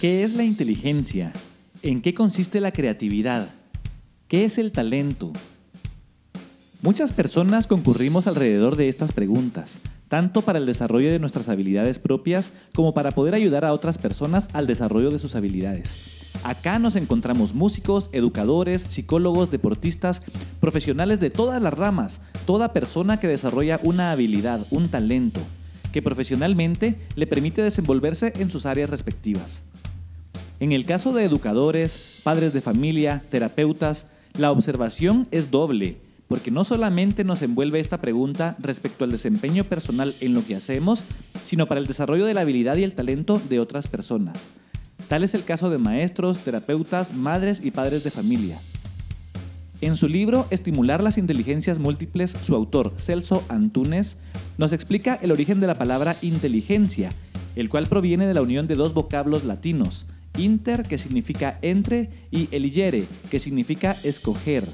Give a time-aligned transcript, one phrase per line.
[0.00, 1.32] ¿Qué es la inteligencia?
[1.80, 3.48] ¿En qué consiste la creatividad?
[4.28, 5.32] ¿Qué es el talento?
[6.82, 12.52] Muchas personas concurrimos alrededor de estas preguntas, tanto para el desarrollo de nuestras habilidades propias
[12.74, 15.96] como para poder ayudar a otras personas al desarrollo de sus habilidades.
[16.44, 20.20] Acá nos encontramos músicos, educadores, psicólogos, deportistas,
[20.60, 25.40] profesionales de todas las ramas, toda persona que desarrolla una habilidad, un talento,
[25.90, 29.62] que profesionalmente le permite desenvolverse en sus áreas respectivas.
[30.58, 34.06] En el caso de educadores, padres de familia, terapeutas,
[34.38, 35.98] la observación es doble,
[36.28, 41.04] porque no solamente nos envuelve esta pregunta respecto al desempeño personal en lo que hacemos,
[41.44, 44.46] sino para el desarrollo de la habilidad y el talento de otras personas.
[45.08, 48.58] Tal es el caso de maestros, terapeutas, madres y padres de familia.
[49.82, 54.16] En su libro Estimular las inteligencias múltiples, su autor, Celso Antunes,
[54.56, 57.12] nos explica el origen de la palabra inteligencia,
[57.56, 60.06] el cual proviene de la unión de dos vocablos latinos,
[60.38, 64.66] inter, que significa entre, y eligere, que significa escoger.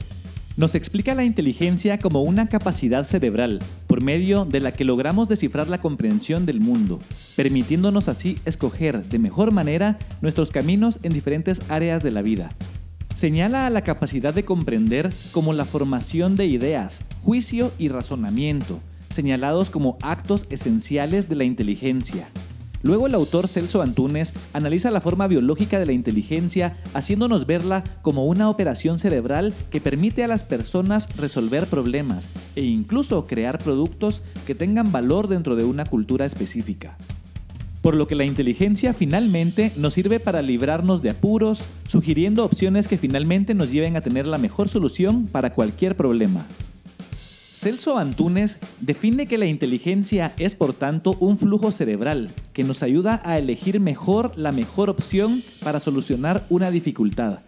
[0.57, 5.69] Nos explica la inteligencia como una capacidad cerebral, por medio de la que logramos descifrar
[5.69, 7.01] la comprensión del mundo,
[7.37, 12.55] permitiéndonos así escoger de mejor manera nuestros caminos en diferentes áreas de la vida.
[13.15, 19.71] Señala a la capacidad de comprender como la formación de ideas, juicio y razonamiento, señalados
[19.71, 22.29] como actos esenciales de la inteligencia.
[22.83, 28.27] Luego el autor Celso Antunes analiza la forma biológica de la inteligencia, haciéndonos verla como
[28.27, 34.55] una operación cerebral que permite a las personas resolver problemas e incluso crear productos que
[34.55, 36.97] tengan valor dentro de una cultura específica.
[37.83, 42.99] Por lo que la inteligencia finalmente nos sirve para librarnos de apuros, sugiriendo opciones que
[42.99, 46.47] finalmente nos lleven a tener la mejor solución para cualquier problema.
[47.63, 53.23] Celso Antunes define que la inteligencia es por tanto un flujo cerebral que nos ayuda
[53.25, 57.39] a elegir mejor la mejor opción para solucionar una dificultad.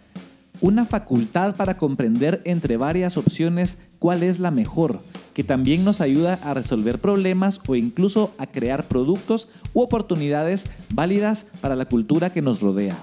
[0.61, 5.01] Una facultad para comprender entre varias opciones cuál es la mejor,
[5.33, 11.45] que también nos ayuda a resolver problemas o incluso a crear productos u oportunidades válidas
[11.59, 12.95] para la cultura que nos rodea.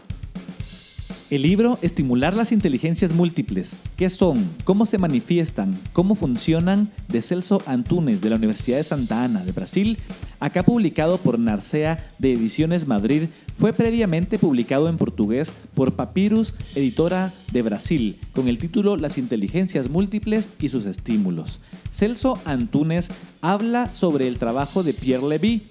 [1.33, 3.79] El libro Estimular las inteligencias múltiples.
[3.97, 4.51] ¿Qué son?
[4.65, 5.81] ¿Cómo se manifiestan?
[5.95, 6.91] ¿Cómo funcionan?
[7.09, 9.97] de Celso Antunes de la Universidad de Santa Ana de Brasil,
[10.41, 17.33] acá publicado por Narcea de Ediciones Madrid, fue previamente publicado en portugués por Papyrus, editora
[17.51, 21.61] de Brasil, con el título Las inteligencias múltiples y sus estímulos.
[21.91, 23.11] Celso Antunes
[23.41, 25.63] habla sobre el trabajo de Pierre Levy,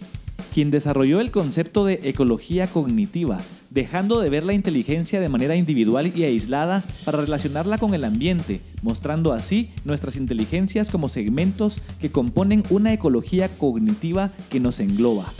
[0.53, 6.11] quien desarrolló el concepto de ecología cognitiva, dejando de ver la inteligencia de manera individual
[6.15, 12.63] y aislada para relacionarla con el ambiente, mostrando así nuestras inteligencias como segmentos que componen
[12.69, 15.31] una ecología cognitiva que nos engloba.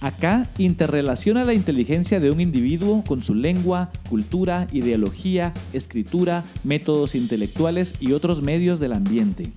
[0.00, 7.94] Acá interrelaciona la inteligencia de un individuo con su lengua, cultura, ideología, escritura, métodos intelectuales
[7.98, 9.50] y otros medios del ambiente.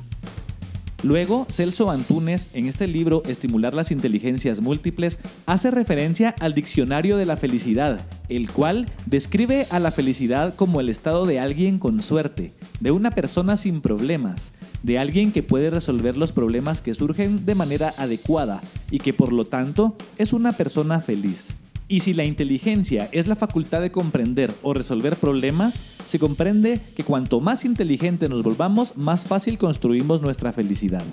[1.04, 7.26] Luego, Celso Antunes, en este libro Estimular las inteligencias múltiples, hace referencia al diccionario de
[7.26, 12.52] la felicidad, el cual describe a la felicidad como el estado de alguien con suerte,
[12.80, 14.54] de una persona sin problemas,
[14.84, 19.34] de alguien que puede resolver los problemas que surgen de manera adecuada y que por
[19.34, 21.56] lo tanto es una persona feliz.
[21.92, 27.04] Y si la inteligencia es la facultad de comprender o resolver problemas, se comprende que
[27.04, 31.04] cuanto más inteligente nos volvamos, más fácil construimos nuestra felicidad.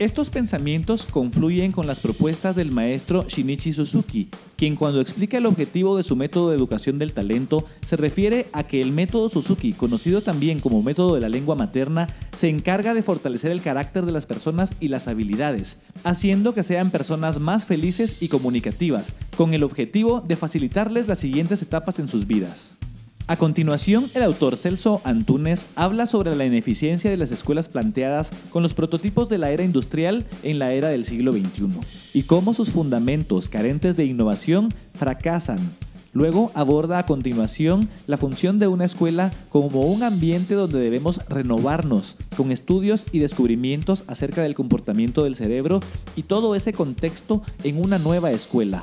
[0.00, 5.96] Estos pensamientos confluyen con las propuestas del maestro Shinichi Suzuki, quien cuando explica el objetivo
[5.96, 10.20] de su método de educación del talento se refiere a que el método Suzuki, conocido
[10.20, 14.26] también como método de la lengua materna, se encarga de fortalecer el carácter de las
[14.26, 20.24] personas y las habilidades, haciendo que sean personas más felices y comunicativas, con el objetivo
[20.26, 22.78] de facilitarles las siguientes etapas en sus vidas.
[23.26, 28.62] A continuación, el autor Celso Antunes habla sobre la ineficiencia de las escuelas planteadas con
[28.62, 31.70] los prototipos de la era industrial en la era del siglo XXI
[32.12, 35.58] y cómo sus fundamentos carentes de innovación fracasan.
[36.12, 42.18] Luego aborda a continuación la función de una escuela como un ambiente donde debemos renovarnos
[42.36, 45.80] con estudios y descubrimientos acerca del comportamiento del cerebro
[46.14, 48.82] y todo ese contexto en una nueva escuela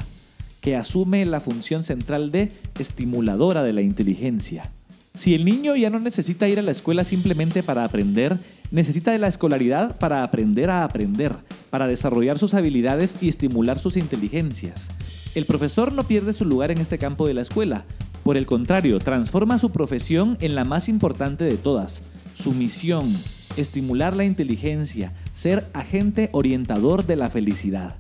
[0.62, 4.72] que asume la función central de estimuladora de la inteligencia.
[5.13, 8.40] Si el niño ya no necesita ir a la escuela simplemente para aprender,
[8.72, 11.36] necesita de la escolaridad para aprender a aprender,
[11.69, 14.90] para desarrollar sus habilidades y estimular sus inteligencias.
[15.36, 17.84] El profesor no pierde su lugar en este campo de la escuela,
[18.24, 22.04] por el contrario, transforma su profesión en la más importante de todas,
[22.36, 23.18] su misión,
[23.58, 27.96] estimular la inteligencia, ser agente orientador de la felicidad.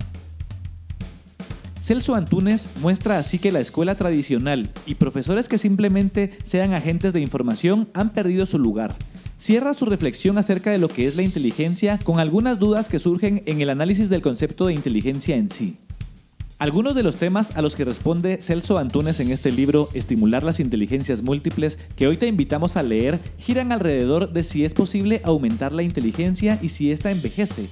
[1.81, 7.21] Celso Antunes muestra así que la escuela tradicional y profesores que simplemente sean agentes de
[7.21, 8.95] información han perdido su lugar.
[9.39, 13.41] Cierra su reflexión acerca de lo que es la inteligencia con algunas dudas que surgen
[13.47, 15.75] en el análisis del concepto de inteligencia en sí.
[16.59, 20.59] Algunos de los temas a los que responde Celso Antunes en este libro, Estimular las
[20.59, 25.71] inteligencias múltiples, que hoy te invitamos a leer, giran alrededor de si es posible aumentar
[25.71, 27.67] la inteligencia y si ésta envejece,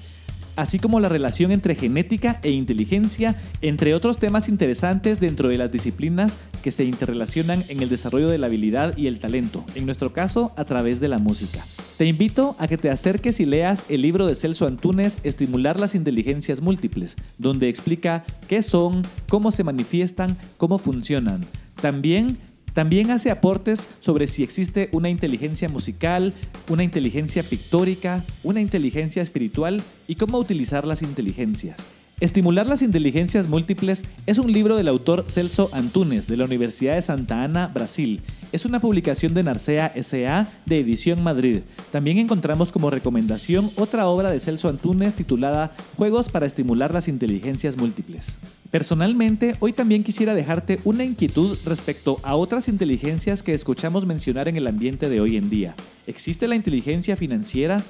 [0.60, 5.72] así como la relación entre genética e inteligencia, entre otros temas interesantes dentro de las
[5.72, 10.12] disciplinas que se interrelacionan en el desarrollo de la habilidad y el talento, en nuestro
[10.12, 11.64] caso a través de la música.
[11.98, 15.96] Te invito a que te acerques y leas el libro de Celso Antunes, Estimular las
[15.96, 21.46] inteligencias múltiples, donde explica qué son, cómo se manifiestan, cómo funcionan.
[21.82, 22.38] También
[22.74, 26.34] también hace aportes sobre si existe una inteligencia musical,
[26.70, 31.92] una inteligencia pictórica, una inteligencia espiritual y cómo utilizar las inteligencias.
[32.20, 37.02] Estimular las inteligencias múltiples es un libro del autor Celso Antunes de la Universidad de
[37.02, 38.22] Santa Ana, Brasil.
[38.52, 40.50] Es una publicación de Narcea S.A.
[40.66, 41.60] de Edición Madrid.
[41.94, 47.78] También encontramos como recomendación otra obra de Celso Antunes titulada Juegos para estimular las inteligencias
[47.78, 48.38] múltiples.
[48.72, 54.58] Personalmente, hoy también quisiera dejarte una inquietud respecto a otras inteligencias que escuchamos mencionar en
[54.58, 55.74] el ambiente de hoy en día.
[56.06, 57.84] ¿Existe la inteligencia financiera?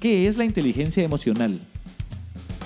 [0.00, 1.60] ¿Qué es la inteligencia emocional?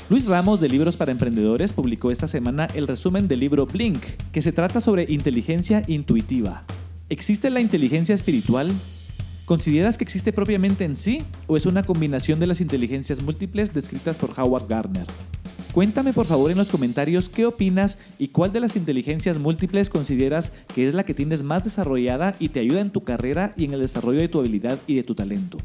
[0.08, 4.02] Luis Ramos de Libros para Emprendedores publicó esta semana el resumen del libro Blink,
[4.32, 6.64] que se trata sobre inteligencia intuitiva.
[7.10, 8.72] ¿Existe la inteligencia espiritual?
[9.44, 14.16] ¿Consideras que existe propiamente en sí o es una combinación de las inteligencias múltiples descritas
[14.16, 15.06] por Howard Gardner?
[15.72, 20.50] Cuéntame por favor en los comentarios qué opinas y cuál de las inteligencias múltiples consideras
[20.74, 23.74] que es la que tienes más desarrollada y te ayuda en tu carrera y en
[23.74, 25.58] el desarrollo de tu habilidad y de tu talento.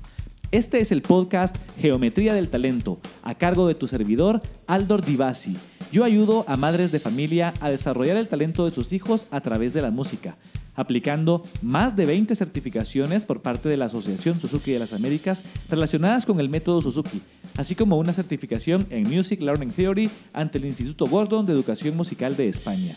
[0.51, 5.57] Este es el podcast Geometría del Talento, a cargo de tu servidor, Aldor Divasi.
[5.91, 9.73] Yo ayudo a madres de familia a desarrollar el talento de sus hijos a través
[9.73, 10.37] de la música
[10.75, 16.25] aplicando más de 20 certificaciones por parte de la Asociación Suzuki de las Américas relacionadas
[16.25, 17.21] con el método Suzuki,
[17.57, 22.35] así como una certificación en Music Learning Theory ante el Instituto Gordon de Educación Musical
[22.35, 22.95] de España.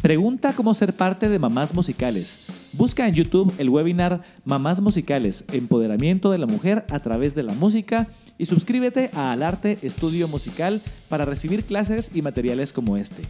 [0.00, 2.38] Pregunta cómo ser parte de Mamás Musicales.
[2.72, 7.52] Busca en YouTube el webinar Mamás Musicales, Empoderamiento de la Mujer a través de la
[7.52, 8.08] música
[8.40, 10.80] y suscríbete a Alarte Estudio Musical
[11.10, 13.22] para recibir clases y materiales como este.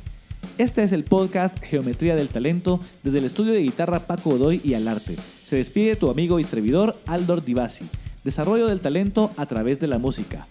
[0.57, 4.75] Este es el podcast Geometría del Talento desde el estudio de guitarra Paco Odoy y
[4.75, 5.17] Alarte.
[5.43, 7.87] Se despide tu amigo y servidor Aldor Divasi.
[8.23, 10.47] Desarrollo del talento a través de la música.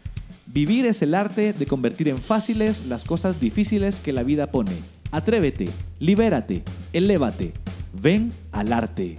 [0.46, 4.74] Vivir es el arte de convertir en fáciles las cosas difíciles que la vida pone.
[5.12, 7.54] Atrévete, libérate, elévate.
[7.94, 9.16] Ven al arte.